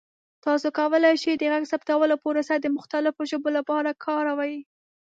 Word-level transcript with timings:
تاسو 0.45 0.67
کولی 0.79 1.13
شئ 1.23 1.33
د 1.39 1.43
غږ 1.53 1.63
ثبتولو 1.71 2.15
پروسه 2.23 2.55
د 2.59 2.67
مختلفو 2.77 3.21
ژبو 3.31 3.49
لپاره 3.57 3.89
کاروئ. 4.05 4.55